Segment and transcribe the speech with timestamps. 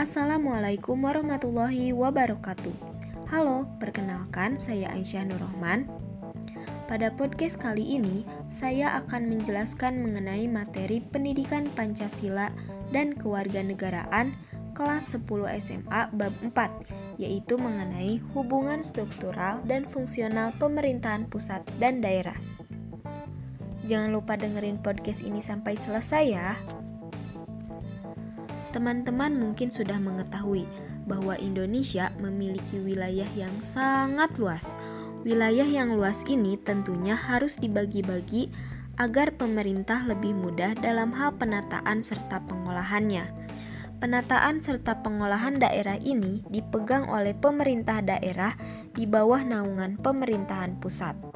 [0.00, 2.72] Assalamualaikum warahmatullahi wabarakatuh.
[3.28, 5.84] Halo, perkenalkan saya Aisyah Nurrohman.
[6.88, 12.48] Pada podcast kali ini, saya akan menjelaskan mengenai materi pendidikan Pancasila
[12.88, 14.40] dan kewarganegaraan
[14.72, 22.40] kelas 10 SMA bab 4, yaitu mengenai hubungan struktural dan fungsional pemerintahan pusat dan daerah.
[23.84, 26.56] Jangan lupa dengerin podcast ini sampai selesai ya.
[28.70, 30.62] Teman-teman mungkin sudah mengetahui
[31.10, 34.62] bahwa Indonesia memiliki wilayah yang sangat luas.
[35.26, 38.48] Wilayah yang luas ini tentunya harus dibagi-bagi
[39.00, 43.26] agar pemerintah lebih mudah dalam hal penataan serta pengolahannya.
[44.00, 48.56] Penataan serta pengolahan daerah ini dipegang oleh pemerintah daerah
[48.96, 51.29] di bawah naungan pemerintahan pusat.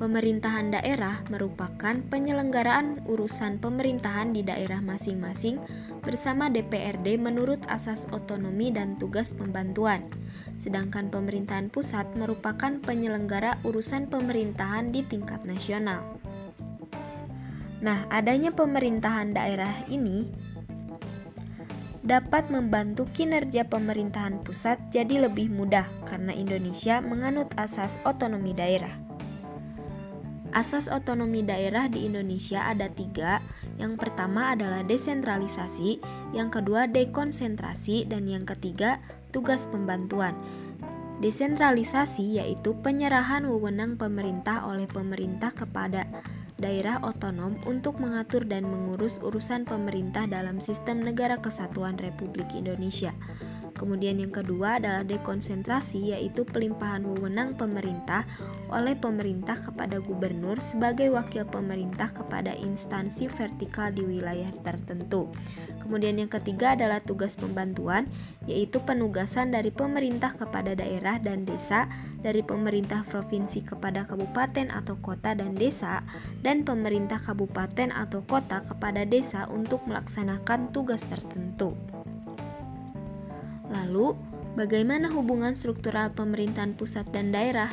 [0.00, 5.60] Pemerintahan daerah merupakan penyelenggaraan urusan pemerintahan di daerah masing-masing
[6.00, 10.08] bersama DPRD menurut asas otonomi dan tugas pembantuan.
[10.56, 16.00] Sedangkan pemerintahan pusat merupakan penyelenggara urusan pemerintahan di tingkat nasional.
[17.84, 20.32] Nah, adanya pemerintahan daerah ini
[22.00, 29.09] dapat membantu kinerja pemerintahan pusat jadi lebih mudah karena Indonesia menganut asas otonomi daerah.
[30.50, 33.38] Asas otonomi daerah di Indonesia ada tiga.
[33.78, 36.02] Yang pertama adalah desentralisasi,
[36.34, 38.98] yang kedua dekonsentrasi, dan yang ketiga
[39.30, 40.34] tugas pembantuan.
[41.22, 46.08] Desentralisasi yaitu penyerahan wewenang pemerintah oleh pemerintah kepada
[46.60, 53.14] daerah otonom untuk mengatur dan mengurus urusan pemerintah dalam sistem negara kesatuan Republik Indonesia.
[53.80, 58.28] Kemudian yang kedua adalah dekonsentrasi yaitu pelimpahan wewenang pemerintah
[58.68, 65.32] oleh pemerintah kepada gubernur sebagai wakil pemerintah kepada instansi vertikal di wilayah tertentu.
[65.80, 68.04] Kemudian yang ketiga adalah tugas pembantuan
[68.44, 71.88] yaitu penugasan dari pemerintah kepada daerah dan desa,
[72.20, 76.04] dari pemerintah provinsi kepada kabupaten atau kota dan desa,
[76.44, 81.72] dan pemerintah kabupaten atau kota kepada desa untuk melaksanakan tugas tertentu.
[83.70, 84.18] Lalu,
[84.58, 87.70] bagaimana hubungan struktural pemerintahan pusat dan daerah?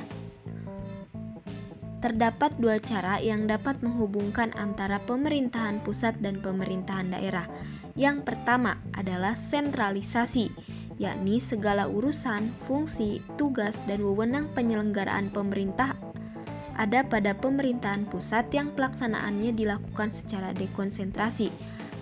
[1.97, 7.49] Terdapat dua cara yang dapat menghubungkan antara pemerintahan pusat dan pemerintahan daerah.
[7.97, 10.53] Yang pertama adalah sentralisasi,
[11.01, 15.97] yakni segala urusan, fungsi, tugas, dan wewenang penyelenggaraan pemerintah
[16.77, 21.49] ada pada pemerintahan pusat yang pelaksanaannya dilakukan secara dekonsentrasi.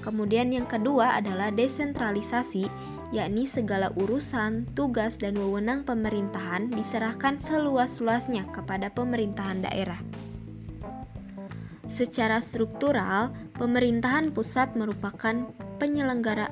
[0.03, 2.69] Kemudian yang kedua adalah desentralisasi,
[3.15, 10.03] yakni segala urusan, tugas, dan wewenang pemerintahan diserahkan seluas-luasnya kepada pemerintahan daerah.
[11.87, 15.47] Secara struktural, pemerintahan pusat merupakan
[15.79, 16.51] penyelenggara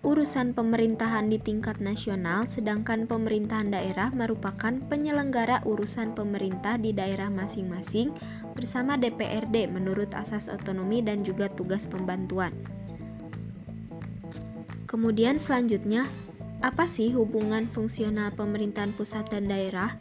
[0.00, 8.16] urusan pemerintahan di tingkat nasional, sedangkan pemerintahan daerah merupakan penyelenggara urusan pemerintah di daerah masing-masing
[8.56, 12.79] bersama DPRD menurut asas otonomi dan juga tugas pembantuan.
[14.90, 16.10] Kemudian selanjutnya,
[16.66, 19.94] apa sih hubungan fungsional pemerintahan pusat dan daerah?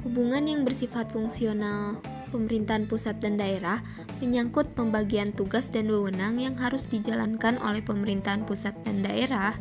[0.00, 2.00] Hubungan yang bersifat fungsional
[2.32, 3.84] pemerintahan pusat dan daerah
[4.24, 9.60] menyangkut pembagian tugas dan wewenang yang harus dijalankan oleh pemerintahan pusat dan daerah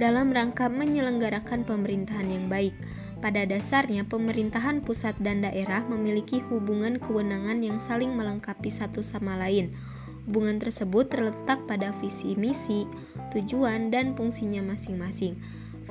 [0.00, 2.72] dalam rangka menyelenggarakan pemerintahan yang baik.
[3.20, 9.76] Pada dasarnya, pemerintahan pusat dan daerah memiliki hubungan kewenangan yang saling melengkapi satu sama lain
[10.26, 12.82] Hubungan tersebut terletak pada visi misi,
[13.30, 15.38] tujuan, dan fungsinya masing-masing.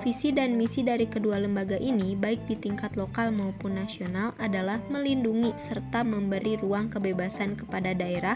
[0.03, 5.55] Visi dan misi dari kedua lembaga ini, baik di tingkat lokal maupun nasional, adalah melindungi
[5.55, 8.35] serta memberi ruang kebebasan kepada daerah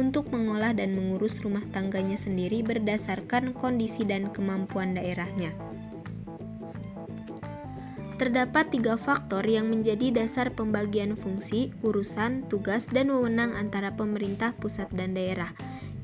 [0.00, 5.52] untuk mengolah dan mengurus rumah tangganya sendiri berdasarkan kondisi dan kemampuan daerahnya.
[8.14, 14.86] Terdapat tiga faktor yang menjadi dasar pembagian fungsi, urusan, tugas, dan wewenang antara pemerintah pusat
[14.94, 15.50] dan daerah.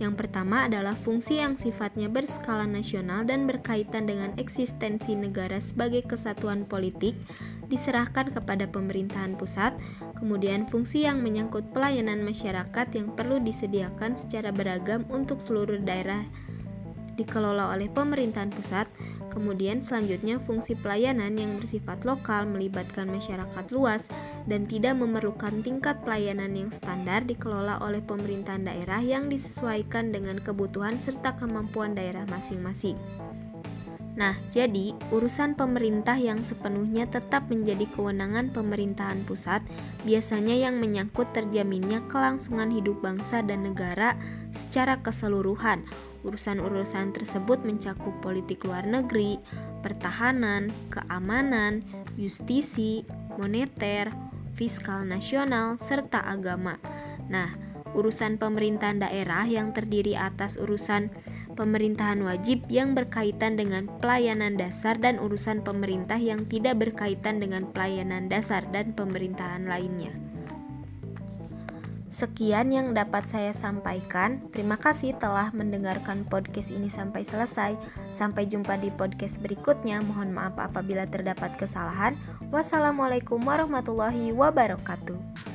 [0.00, 6.66] Yang pertama adalah fungsi yang sifatnya berskala nasional dan berkaitan dengan eksistensi negara sebagai kesatuan
[6.66, 7.14] politik
[7.70, 9.76] diserahkan kepada pemerintahan pusat,
[10.18, 16.26] kemudian fungsi yang menyangkut pelayanan masyarakat yang perlu disediakan secara beragam untuk seluruh daerah
[17.20, 18.88] dikelola oleh pemerintahan pusat,
[19.30, 24.10] Kemudian selanjutnya fungsi pelayanan yang bersifat lokal melibatkan masyarakat luas
[24.50, 30.98] dan tidak memerlukan tingkat pelayanan yang standar dikelola oleh pemerintahan daerah yang disesuaikan dengan kebutuhan
[30.98, 32.98] serta kemampuan daerah masing-masing.
[34.18, 39.62] Nah, jadi urusan pemerintah yang sepenuhnya tetap menjadi kewenangan pemerintahan pusat,
[40.04, 44.18] biasanya yang menyangkut terjaminnya kelangsungan hidup bangsa dan negara
[44.50, 45.86] secara keseluruhan.
[46.20, 49.40] Urusan-urusan tersebut mencakup politik luar negeri,
[49.80, 51.80] pertahanan, keamanan,
[52.20, 53.08] justisi,
[53.40, 54.12] moneter,
[54.52, 56.76] fiskal nasional, serta agama.
[57.32, 57.56] Nah,
[57.96, 61.08] urusan pemerintahan daerah yang terdiri atas urusan
[61.56, 68.30] pemerintahan wajib yang berkaitan dengan pelayanan dasar dan urusan pemerintah yang tidak berkaitan dengan pelayanan
[68.30, 70.29] dasar dan pemerintahan lainnya.
[72.10, 74.42] Sekian yang dapat saya sampaikan.
[74.50, 77.78] Terima kasih telah mendengarkan podcast ini sampai selesai.
[78.10, 80.02] Sampai jumpa di podcast berikutnya.
[80.02, 82.18] Mohon maaf apabila terdapat kesalahan.
[82.50, 85.49] Wassalamualaikum warahmatullahi wabarakatuh.